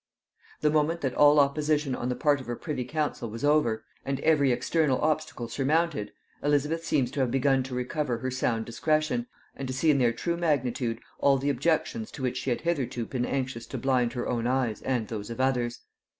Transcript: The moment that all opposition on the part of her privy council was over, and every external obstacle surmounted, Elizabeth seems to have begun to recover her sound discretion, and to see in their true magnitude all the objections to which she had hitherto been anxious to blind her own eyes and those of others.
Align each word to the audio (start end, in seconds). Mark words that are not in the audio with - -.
The 0.61 0.71
moment 0.71 1.01
that 1.01 1.13
all 1.13 1.39
opposition 1.39 1.93
on 1.93 2.09
the 2.09 2.15
part 2.15 2.41
of 2.41 2.47
her 2.47 2.55
privy 2.55 2.85
council 2.85 3.29
was 3.29 3.43
over, 3.43 3.83
and 4.03 4.19
every 4.21 4.51
external 4.51 4.99
obstacle 4.99 5.47
surmounted, 5.47 6.11
Elizabeth 6.41 6.83
seems 6.83 7.11
to 7.11 7.19
have 7.19 7.29
begun 7.29 7.61
to 7.61 7.75
recover 7.75 8.17
her 8.17 8.31
sound 8.31 8.65
discretion, 8.65 9.27
and 9.55 9.67
to 9.67 9.73
see 9.75 9.91
in 9.91 9.99
their 9.99 10.11
true 10.11 10.37
magnitude 10.37 10.99
all 11.19 11.37
the 11.37 11.51
objections 11.51 12.09
to 12.13 12.23
which 12.23 12.37
she 12.37 12.49
had 12.49 12.61
hitherto 12.61 13.05
been 13.05 13.27
anxious 13.27 13.67
to 13.67 13.77
blind 13.77 14.13
her 14.13 14.27
own 14.27 14.47
eyes 14.47 14.81
and 14.81 15.07
those 15.07 15.29
of 15.29 15.39
others. 15.39 15.81